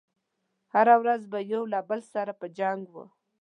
هره 0.73 0.95
ورځ 1.01 1.21
به 1.31 1.39
يو 1.53 1.63
له 1.73 1.79
بل 1.89 1.99
سره 2.13 2.33
په 2.39 2.47
جنګ 2.57 2.81
و. 2.93 2.95